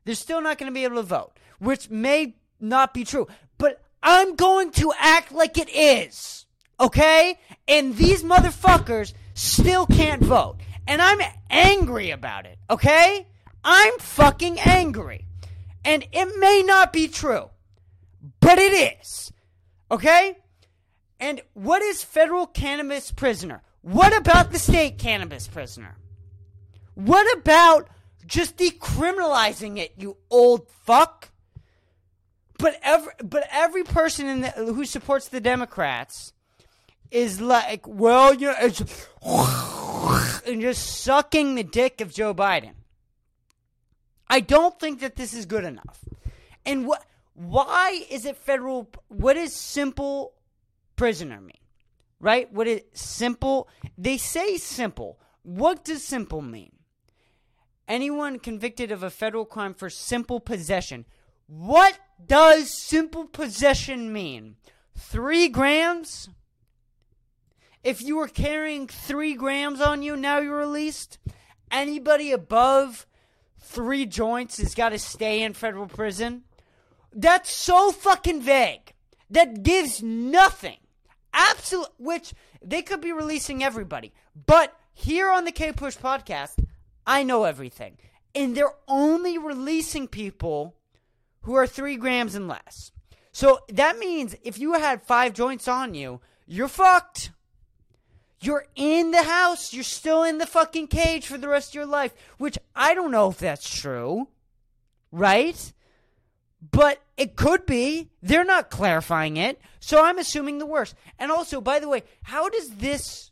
[0.05, 3.27] They're still not going to be able to vote, which may not be true.
[3.59, 6.47] But I'm going to act like it is.
[6.79, 7.39] Okay?
[7.69, 10.57] And these motherfuckers still can't vote.
[10.87, 12.59] And I'm angry about it.
[12.69, 13.27] Okay?
[13.63, 15.27] I'm fucking angry.
[15.85, 17.51] And it may not be true
[18.41, 19.33] but it is.
[19.91, 20.37] Okay?
[21.19, 23.63] And what is federal cannabis prisoner?
[23.83, 25.97] What about the state cannabis prisoner?
[26.95, 27.89] What about
[28.27, 31.31] just decriminalizing it, you old fuck?
[32.59, 36.35] But every but every person in the, who supports the Democrats
[37.11, 38.81] is like, well, you know, it's
[40.47, 42.73] and just sucking the dick of Joe Biden.
[44.29, 46.05] I don't think that this is good enough.
[46.65, 48.91] And what why is it federal?
[49.09, 50.35] What does simple
[50.97, 51.53] prisoner mean?
[52.21, 52.53] Right?
[52.53, 53.69] What is simple?
[53.97, 55.19] They say simple.
[55.43, 56.73] What does simple mean?
[57.89, 61.07] Anyone convicted of a federal crime for simple possession.
[61.47, 64.57] What does simple possession mean?
[64.95, 66.29] Three grams?
[67.83, 71.19] if you were carrying three grams on you, now you're released.
[71.71, 73.07] Anybody above
[73.59, 76.45] three joints has got to stay in federal prison.
[77.13, 78.93] That's so fucking vague.
[79.31, 80.79] That gives nothing.
[81.33, 84.13] Absolute, which they could be releasing everybody.
[84.47, 86.65] But here on the K Push podcast,
[87.07, 87.99] I know everything.
[88.35, 90.77] And they're only releasing people
[91.43, 92.93] who are three grams and less.
[93.33, 97.31] So that means if you had five joints on you, you're fucked.
[98.41, 99.73] You're in the house.
[99.73, 103.11] You're still in the fucking cage for the rest of your life, which I don't
[103.11, 104.29] know if that's true.
[105.13, 105.73] Right?
[106.63, 108.11] But it could be.
[108.23, 109.61] They're not clarifying it.
[109.81, 110.95] So I'm assuming the worst.
[111.19, 113.31] And also, by the way, how does this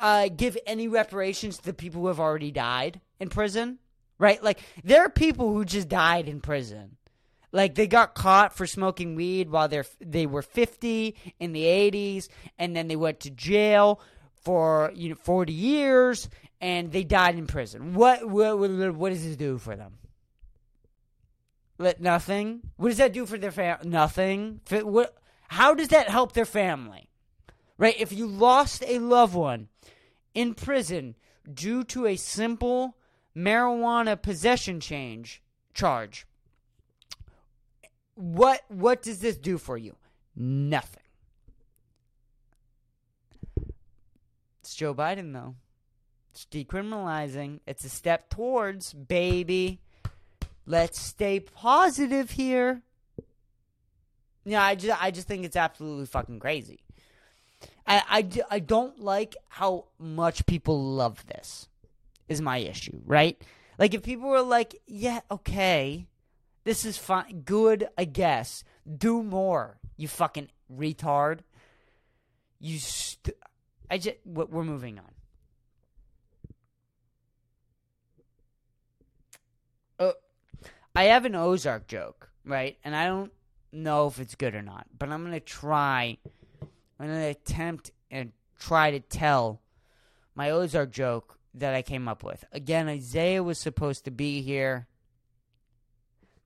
[0.00, 3.78] uh, give any reparations to the people who have already died in prison?
[4.18, 4.42] Right?
[4.42, 6.96] Like, there are people who just died in prison.
[7.50, 12.28] Like they got caught for smoking weed while they they were 50 in the 80s
[12.58, 14.00] and then they went to jail
[14.42, 16.28] for you know 40 years
[16.60, 17.94] and they died in prison.
[17.94, 19.94] What what what does this do for them?
[21.78, 22.60] Let nothing.
[22.76, 23.88] What does that do for their family?
[23.88, 24.60] Nothing.
[24.70, 27.08] What how does that help their family?
[27.78, 27.94] Right?
[27.98, 29.68] If you lost a loved one
[30.34, 31.14] in prison
[31.52, 32.96] due to a simple
[33.36, 36.26] marijuana possession change charge,
[38.14, 39.94] what what does this do for you?
[40.34, 41.02] Nothing.
[44.60, 45.54] It's Joe Biden though.
[46.32, 47.60] It's decriminalizing.
[47.66, 49.80] It's a step towards baby.
[50.68, 52.82] Let's stay positive here.
[54.44, 56.80] Yeah, I just I just think it's absolutely fucking crazy.
[57.86, 61.68] I, I, I don't like how much people love this.
[62.28, 63.42] Is my issue, right?
[63.78, 66.06] Like if people were like, "Yeah, okay,
[66.64, 67.44] this is fine.
[67.46, 68.62] Good, I guess.
[68.86, 71.38] Do more, you fucking retard.
[72.60, 72.78] You.
[72.78, 73.34] St-
[73.90, 74.16] I just.
[74.26, 75.12] We're moving on.
[80.98, 82.76] I have an Ozark joke, right?
[82.82, 83.30] And I don't
[83.70, 86.18] know if it's good or not, but I'm gonna try.
[86.60, 89.60] I'm gonna attempt and try to tell
[90.34, 92.44] my Ozark joke that I came up with.
[92.50, 94.88] Again, Isaiah was supposed to be here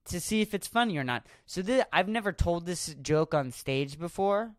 [0.05, 1.25] to see if it's funny or not.
[1.47, 4.51] So I've never told this joke on stage before,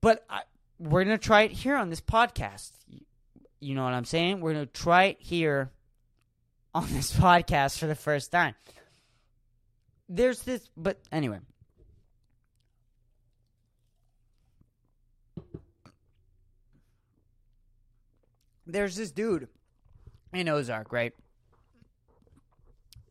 [0.00, 0.40] but I,
[0.80, 2.72] we're gonna try it here on this podcast.
[3.60, 4.40] You know what I'm saying?
[4.40, 5.70] We're gonna try it here
[6.74, 8.54] on this podcast for the first time.
[10.08, 11.38] There's this, but anyway.
[18.66, 19.48] There's this dude
[20.32, 21.14] in Ozark, right?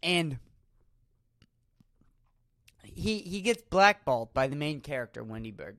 [0.02, 0.39] And
[2.84, 5.78] he he gets blackballed by the main character Wendy Berg,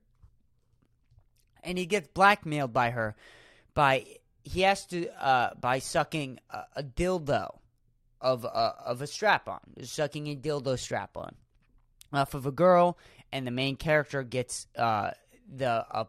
[1.62, 3.14] and he gets blackmailed by her
[3.74, 4.06] by
[4.42, 7.58] he has to uh, by sucking a, a dildo
[8.24, 11.36] of a, of a strap on, sucking a dildo strap on
[12.12, 12.96] off of a girl,
[13.30, 15.10] and the main character gets uh,
[15.54, 16.04] the uh,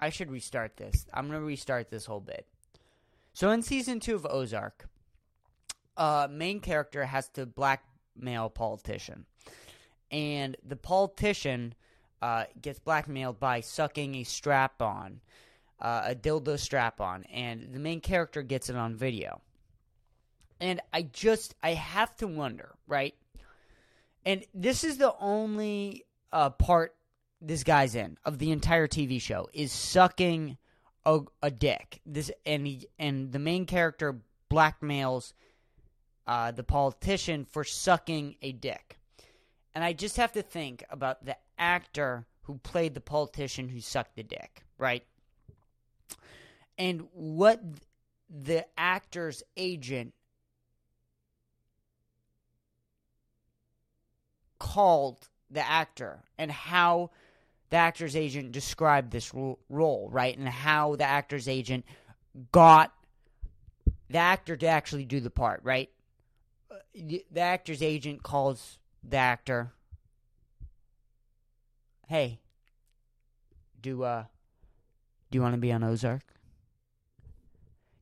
[0.00, 1.06] I should restart this.
[1.12, 2.46] I'm gonna restart this whole bit.
[3.34, 4.88] So in season two of Ozark,
[5.96, 9.26] uh, main character has to blackmail politician.
[10.10, 11.74] And the politician
[12.22, 15.20] uh, gets blackmailed by sucking a strap on,
[15.80, 19.42] uh, a dildo strap on, and the main character gets it on video.
[20.60, 23.14] And I just, I have to wonder, right?
[24.24, 26.94] And this is the only uh, part
[27.40, 30.58] this guy's in of the entire TV show is sucking
[31.06, 32.00] a, a dick.
[32.04, 35.32] This and he and the main character blackmails
[36.26, 38.98] uh, the politician for sucking a dick.
[39.74, 44.16] And I just have to think about the actor who played the politician who sucked
[44.16, 45.04] the dick, right?
[46.76, 47.62] And what
[48.28, 50.14] the actor's agent
[54.78, 57.10] called the actor and how
[57.70, 60.38] the actor's agent described this role, right?
[60.38, 61.84] And how the actor's agent
[62.52, 62.94] got
[64.08, 65.90] the actor to actually do the part, right?
[66.94, 69.72] the actor's agent calls the actor,
[72.06, 72.40] "Hey,
[73.80, 74.24] do uh,
[75.30, 76.22] do you want to be on Ozark?"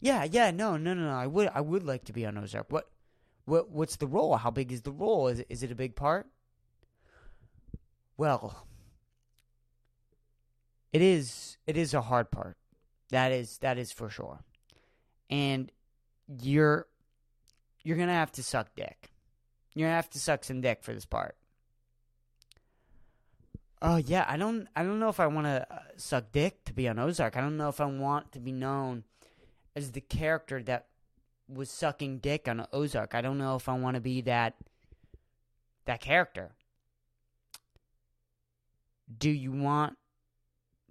[0.01, 1.15] Yeah, yeah, no, no, no, no.
[1.15, 2.71] I would, I would like to be on Ozark.
[2.71, 2.91] What,
[3.47, 4.37] what, what's the role?
[4.37, 5.29] How big is the role?
[5.29, 6.27] Is it, is it a big part?
[8.17, 8.67] Well,
[10.93, 11.59] it is.
[11.67, 12.57] It is a hard part.
[13.11, 14.45] That is, that is for sure.
[15.29, 15.71] And
[16.41, 16.87] you're
[17.83, 19.11] you're gonna have to suck dick.
[19.75, 21.37] You're gonna have to suck some dick for this part.
[23.83, 26.73] Oh yeah, I don't I don't know if I want to uh, suck dick to
[26.73, 27.37] be on Ozark.
[27.37, 29.05] I don't know if I want to be known
[29.75, 30.87] as the character that
[31.49, 33.15] was sucking dick on Ozark.
[33.15, 34.55] I don't know if I want to be that
[35.85, 36.53] that character.
[39.19, 39.97] Do you want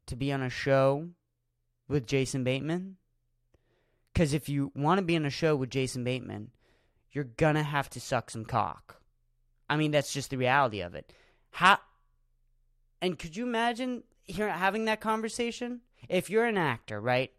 [0.08, 1.10] to be on a show
[1.88, 2.98] with Jason Bateman?
[4.14, 6.52] Cuz if you want to be on a show with Jason Bateman,
[7.12, 9.02] you're going to have to suck some cock.
[9.70, 11.12] I mean, that's just the reality of it.
[11.52, 11.80] How
[13.02, 15.82] and could you imagine here having that conversation?
[16.10, 17.32] If you're an actor, right?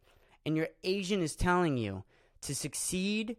[0.45, 2.05] And your agent is telling you
[2.43, 3.37] to succeed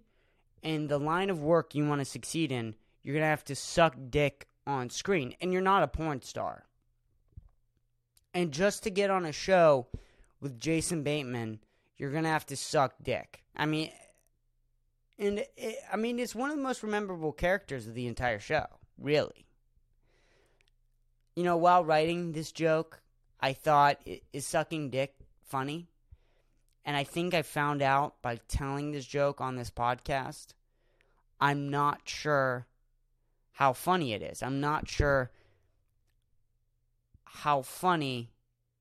[0.61, 3.55] in the line of work you want to succeed in, you're going to have to
[3.55, 5.35] suck dick on screen.
[5.39, 6.66] And you're not a porn star.
[8.37, 9.87] And just to get on a show
[10.39, 11.59] with Jason Bateman,
[11.97, 13.43] you're going to have to suck dick.
[13.55, 13.89] I mean,
[15.17, 18.67] and it, I mean, it's one of the most memorable characters of the entire show,
[18.99, 19.47] really
[21.37, 22.99] you know, while writing this joke,
[23.39, 23.99] I thought,
[24.33, 25.13] is sucking dick
[25.43, 25.87] funny?
[26.83, 30.55] And I think I found out by telling this joke on this podcast,
[31.39, 32.65] I'm not sure
[33.51, 34.41] how funny it is.
[34.41, 35.29] I'm not sure
[37.43, 38.31] how funny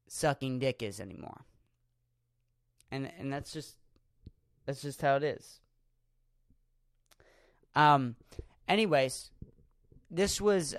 [0.08, 1.44] sucking dick is anymore.
[2.90, 3.76] And and that's just
[4.64, 5.60] that's just how it is.
[7.74, 8.16] Um
[8.68, 9.30] anyways,
[10.10, 10.74] this was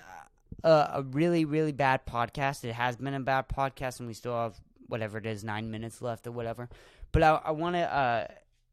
[0.64, 2.64] a, a really really bad podcast.
[2.64, 4.56] It has been a bad podcast, and we still have
[4.88, 6.70] whatever it is nine minutes left or whatever.
[7.12, 7.94] But I, I want to.
[7.94, 8.28] Uh,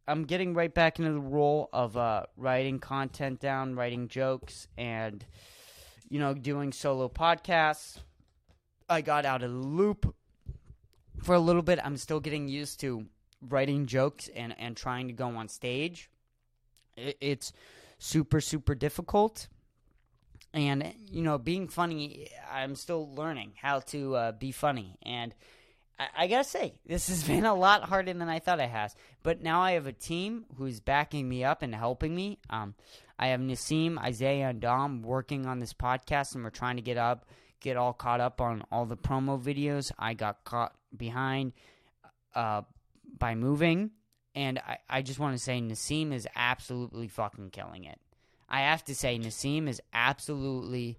[0.07, 5.25] I'm getting right back into the role of uh, writing content down, writing jokes, and
[6.09, 7.99] you know doing solo podcasts.
[8.89, 10.15] I got out of the loop
[11.23, 11.79] for a little bit.
[11.83, 13.07] I'm still getting used to
[13.49, 16.11] writing jokes and and trying to go on stage.
[16.97, 17.53] It, it's
[17.99, 19.49] super super difficult
[20.53, 25.35] and you know being funny i'm still learning how to uh, be funny and
[25.99, 28.95] I, I, gotta say this has been a lot harder than i thought it has
[29.23, 32.75] but now i have a team who's backing me up and helping me um,
[33.19, 36.97] i have nasim isaiah and dom working on this podcast and we're trying to get
[36.97, 37.27] up
[37.65, 41.53] get all caught up on all the promo videos i got caught behind
[42.35, 42.63] uh,
[43.19, 43.91] by moving
[44.37, 47.99] and I, I just want to say nasim is absolutely fucking killing it
[48.49, 50.99] I have to say, Nasim is absolutely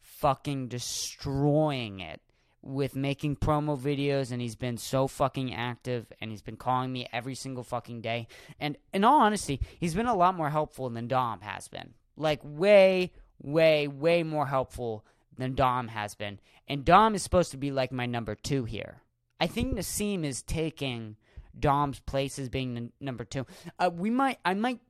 [0.00, 2.20] fucking destroying it
[2.60, 7.08] with making promo videos and he's been so fucking active and he's been calling me
[7.12, 8.28] every single fucking day.
[8.60, 11.94] And in all honesty, he's been a lot more helpful than Dom has been.
[12.16, 15.04] Like way, way, way more helpful
[15.36, 16.38] than Dom has been.
[16.68, 19.02] And Dom is supposed to be like my number two here.
[19.40, 21.16] I think Nasim is taking
[21.58, 23.46] Dom's place as being the number two.
[23.78, 24.80] Uh, we might, I might,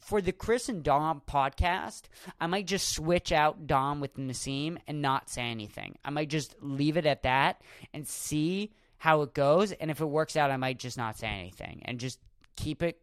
[0.00, 2.02] for the Chris and Dom podcast,
[2.40, 5.98] I might just switch out Dom with Nasim and not say anything.
[6.04, 7.60] I might just leave it at that
[7.92, 9.72] and see how it goes.
[9.72, 12.18] And if it works out, I might just not say anything and just
[12.56, 13.00] keep it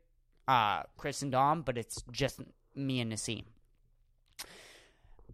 [0.48, 2.40] uh, Chris and Dom, but it's just
[2.76, 3.44] me and Nasim.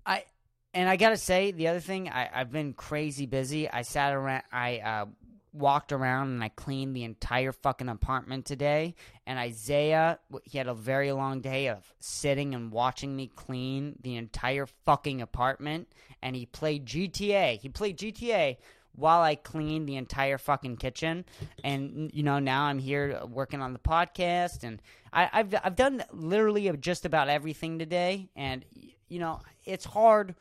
[0.05, 0.25] I
[0.73, 3.69] and I gotta say the other thing I, have been crazy busy.
[3.69, 4.43] I sat around.
[4.51, 5.05] I uh,
[5.53, 8.95] walked around and I cleaned the entire fucking apartment today.
[9.27, 14.15] And Isaiah, he had a very long day of sitting and watching me clean the
[14.15, 15.89] entire fucking apartment.
[16.21, 17.59] And he played GTA.
[17.59, 18.57] He played GTA
[18.93, 21.25] while I cleaned the entire fucking kitchen.
[21.63, 24.81] And you know, now I'm here working on the podcast, and
[25.13, 28.29] I, have I've done literally just about everything today.
[28.35, 28.65] And
[29.07, 30.35] you know, it's hard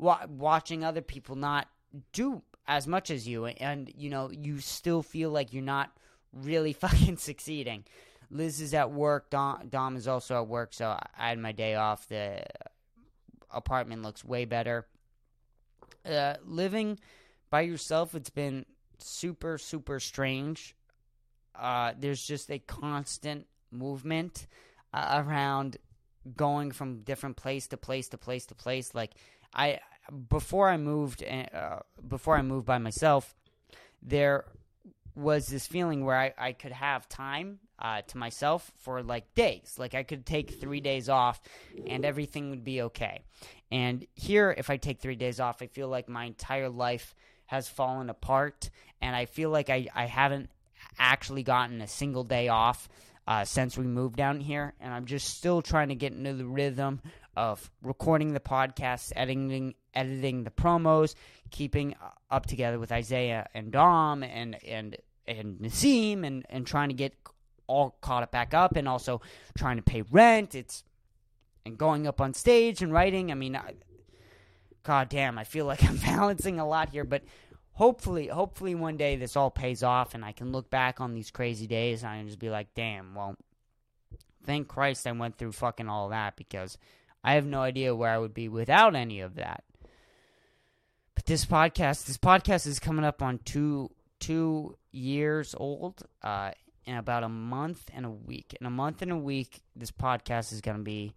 [0.00, 1.68] wa- watching other people not
[2.12, 5.90] do as much as you, and you know you still feel like you're not
[6.32, 7.84] really fucking succeeding.
[8.30, 9.30] Liz is at work.
[9.30, 12.08] Dom, Dom is also at work, so I had my day off.
[12.08, 12.42] The
[13.50, 14.86] apartment looks way better.
[16.08, 16.98] Uh, living
[17.50, 18.64] by yourself, it's been
[18.98, 20.76] super, super strange.
[21.54, 24.46] Uh, there's just a constant movement
[24.94, 25.76] uh, around
[26.36, 28.94] going from different place to place to place to place.
[28.94, 29.12] Like
[29.52, 29.80] I,
[30.28, 33.34] before I moved, eh, uh, before I moved by myself,
[34.02, 34.44] there
[35.14, 39.74] was this feeling where I, I could have time uh, to myself for like days.
[39.78, 41.40] Like I could take three days off
[41.86, 43.22] and everything would be okay.
[43.70, 47.14] And here, if I take three days off, I feel like my entire life
[47.46, 50.50] has fallen apart and I feel like I, I haven't
[50.98, 52.88] actually gotten a single day off
[53.26, 54.74] uh, since we moved down here.
[54.80, 57.00] And I'm just still trying to get into the rhythm
[57.36, 61.14] of recording the podcasts, editing editing the promos,
[61.50, 66.88] keeping uh, up together with Isaiah and Dom and and and Nasim and and trying
[66.88, 67.14] to get
[67.66, 69.20] all caught up back up and also
[69.56, 70.54] trying to pay rent.
[70.54, 70.84] It's
[71.64, 73.30] and going up on stage and writing.
[73.30, 73.74] I mean, I,
[74.82, 77.22] God damn, I feel like I'm balancing a lot here, but
[77.72, 81.30] hopefully, hopefully one day this all pays off and I can look back on these
[81.30, 83.36] crazy days and I can just be like, damn, well,
[84.44, 86.78] thank Christ I went through fucking all that because
[87.22, 89.64] I have no idea where I would be without any of that.
[91.14, 96.02] But this podcast, this podcast is coming up on two two years old.
[96.22, 96.52] Uh,
[96.90, 98.56] in about a month and a week.
[98.60, 101.14] In a month and a week, this podcast is going to be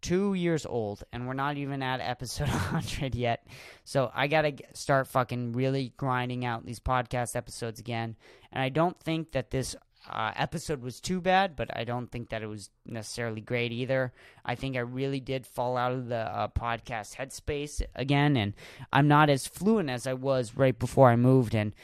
[0.00, 3.46] two years old, and we're not even at episode 100 yet.
[3.84, 8.16] So I got to start fucking really grinding out these podcast episodes again.
[8.52, 9.76] And I don't think that this
[10.08, 14.12] uh, episode was too bad, but I don't think that it was necessarily great either.
[14.44, 18.54] I think I really did fall out of the uh, podcast headspace again, and
[18.92, 21.54] I'm not as fluent as I was right before I moved.
[21.54, 21.74] And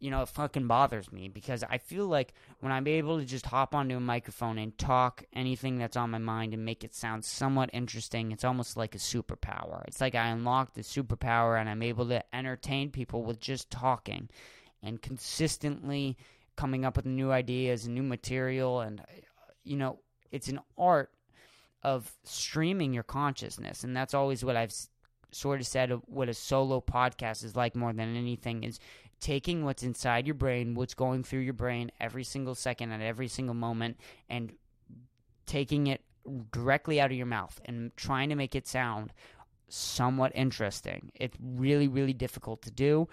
[0.00, 3.46] you know, it fucking bothers me because I feel like when I'm able to just
[3.46, 7.24] hop onto a microphone and talk anything that's on my mind and make it sound
[7.24, 9.82] somewhat interesting, it's almost like a superpower.
[9.88, 14.28] It's like I unlocked the superpower and I'm able to entertain people with just talking
[14.82, 16.16] and consistently
[16.58, 18.80] coming up with new ideas and new material.
[18.80, 19.00] And,
[19.62, 20.00] you know,
[20.32, 21.10] it's an art
[21.84, 23.84] of streaming your consciousness.
[23.84, 24.74] And that's always what I've
[25.30, 28.80] sort of said what a solo podcast is like more than anything is
[29.20, 33.28] taking what's inside your brain, what's going through your brain every single second at every
[33.28, 33.96] single moment,
[34.28, 34.52] and
[35.46, 36.02] taking it
[36.50, 39.12] directly out of your mouth and trying to make it sound
[39.68, 41.12] somewhat interesting.
[41.14, 43.08] It's really, really difficult to do,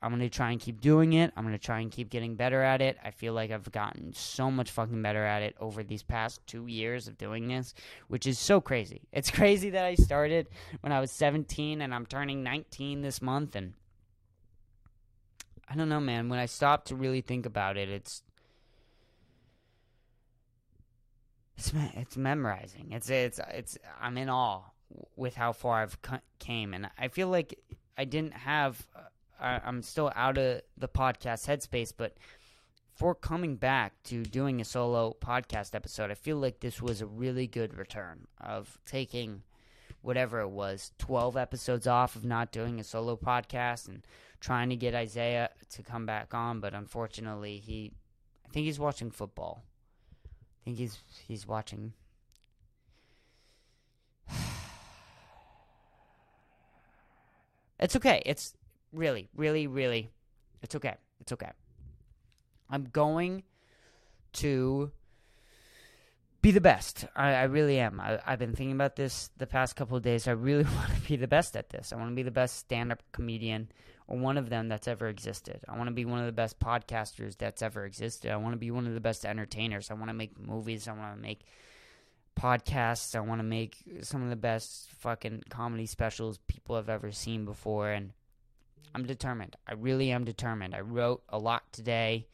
[0.00, 1.32] I'm going to try and keep doing it.
[1.36, 2.98] I'm going to try and keep getting better at it.
[3.02, 6.66] I feel like I've gotten so much fucking better at it over these past two
[6.66, 7.72] years of doing this,
[8.08, 9.02] which is so crazy.
[9.12, 10.48] It's crazy that I started
[10.82, 13.72] when I was 17 and I'm turning 19 this month and
[15.68, 16.28] I don't know, man.
[16.28, 18.22] When I stop to really think about it, it's
[21.56, 22.92] it's it's memorizing.
[22.92, 24.62] It's it's it's I'm in awe
[25.16, 25.98] with how far I've
[26.38, 27.58] came, and I feel like
[27.98, 28.86] I didn't have.
[28.94, 29.00] Uh,
[29.40, 32.16] Uh, I'm still out of the podcast headspace, but
[32.94, 37.06] for coming back to doing a solo podcast episode, I feel like this was a
[37.06, 39.42] really good return of taking
[40.00, 44.06] whatever it was, 12 episodes off of not doing a solo podcast and
[44.40, 47.92] trying to get Isaiah to come back on, but unfortunately, he
[48.46, 49.64] I think he's watching football.
[50.24, 51.92] I think he's he's watching.
[57.80, 58.22] it's okay.
[58.24, 58.54] It's
[58.96, 60.10] really, really, really.
[60.62, 60.94] It's okay.
[61.20, 61.50] It's okay.
[62.68, 63.44] I'm going
[64.34, 64.90] to
[66.42, 67.06] be the best.
[67.14, 68.00] I, I really am.
[68.00, 70.28] I, have been thinking about this the past couple of days.
[70.28, 71.92] I really want to be the best at this.
[71.92, 73.68] I want to be the best stand up comedian
[74.08, 75.60] or one of them that's ever existed.
[75.68, 78.30] I want to be one of the best podcasters that's ever existed.
[78.30, 79.90] I want to be one of the best entertainers.
[79.90, 80.86] I want to make movies.
[80.86, 81.44] I want to make
[82.38, 83.16] podcasts.
[83.16, 87.44] I want to make some of the best fucking comedy specials people have ever seen
[87.44, 87.90] before.
[87.90, 88.12] And
[88.94, 89.56] I'm determined.
[89.66, 90.74] I really am determined.
[90.74, 92.26] I wrote a lot today.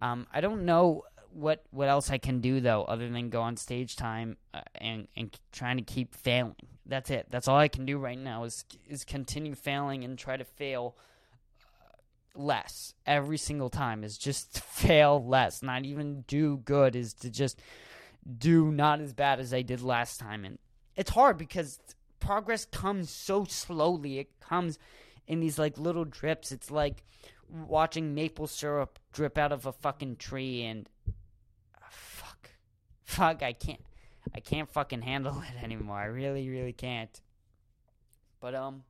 [0.00, 3.56] Um, I don't know what what else I can do though, other than go on
[3.56, 6.56] stage time uh, and and trying to keep failing.
[6.86, 7.28] That's it.
[7.30, 10.96] That's all I can do right now is is continue failing and try to fail
[11.62, 14.04] uh, less every single time.
[14.04, 16.96] Is just fail less, not even do good.
[16.96, 17.60] Is to just
[18.38, 20.58] do not as bad as I did last time, and
[20.96, 21.78] it's hard because
[22.20, 24.18] progress comes so slowly.
[24.18, 24.78] It comes
[25.26, 26.52] in these like little drips.
[26.52, 27.04] It's like
[27.48, 30.88] watching maple syrup drip out of a fucking tree and
[31.90, 32.50] fuck,
[33.04, 33.80] Fuck, I can't,
[34.34, 35.98] I can't fucking handle it anymore.
[35.98, 37.20] I really, really can't.
[38.40, 38.82] But um,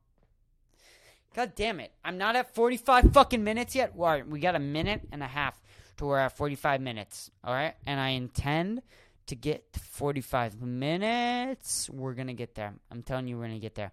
[1.35, 3.95] god damn it, I'm not at 45 fucking minutes yet.
[3.95, 5.61] Well, we got a minute and a half
[5.97, 7.29] to we're at 45 minutes.
[7.43, 8.81] All right, and I intend
[9.27, 11.89] to get to 45 minutes.
[11.89, 12.73] We're gonna get there.
[12.91, 13.91] I'm telling you, we're gonna get there.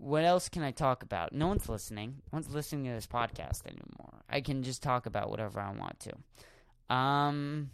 [0.00, 1.34] What else can I talk about?
[1.34, 2.22] No one's listening.
[2.32, 4.22] No one's listening to this podcast anymore.
[4.30, 6.94] I can just talk about whatever I want to.
[6.94, 7.70] Um,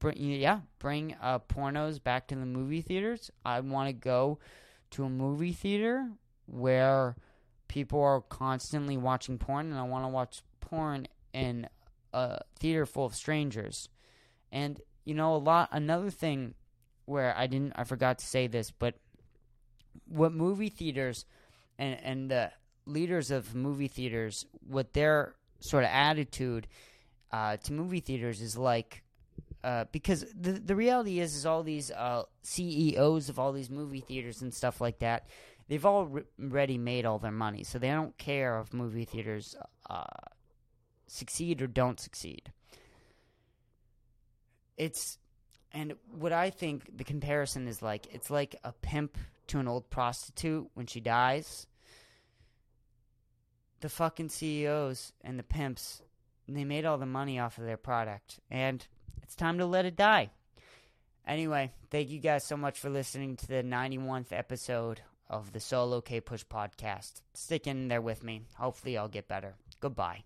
[0.00, 3.30] bring yeah, bring uh, pornos back to the movie theaters.
[3.44, 4.40] I want to go
[4.90, 6.10] to a movie theater
[6.46, 7.14] where
[7.68, 11.68] people are constantly watching porn, and I want to watch porn in
[12.12, 13.88] a theater full of strangers.
[14.50, 15.68] And you know, a lot.
[15.70, 16.54] Another thing
[17.04, 18.96] where I didn't, I forgot to say this, but
[20.06, 21.24] what movie theaters
[21.78, 22.50] and and the
[22.86, 26.66] leaders of movie theaters, what their sort of attitude
[27.30, 29.02] uh, to movie theaters is like
[29.64, 34.00] uh, because the the reality is is all these uh, CEOs of all these movie
[34.00, 35.28] theaters and stuff like that,
[35.68, 39.54] they've already made all their money, so they don't care if movie theaters
[39.88, 40.04] uh,
[41.06, 42.52] succeed or don't succeed.
[44.76, 45.18] It's
[45.72, 49.16] and what I think the comparison is like it's like a pimp
[49.52, 51.66] to an old prostitute when she dies,
[53.80, 56.00] the fucking CEOs and the pimps,
[56.48, 58.40] they made all the money off of their product.
[58.50, 58.86] And
[59.22, 60.30] it's time to let it die.
[61.26, 66.00] Anyway, thank you guys so much for listening to the 91th episode of the Solo
[66.00, 67.20] K Push podcast.
[67.34, 68.42] Stick in there with me.
[68.56, 69.54] Hopefully, I'll get better.
[69.80, 70.24] Goodbye.